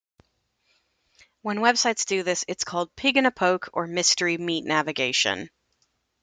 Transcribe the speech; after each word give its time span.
When 1.43 1.59
websites 1.59 2.07
do 2.07 2.23
this, 2.23 2.43
it's 2.47 2.63
called 2.63 2.89
pig 2.95 3.17
in 3.17 3.27
a 3.27 3.31
poke 3.31 3.69
or 3.73 3.85
mystery 3.85 4.39
meat 4.39 4.65
navigation. 4.65 5.51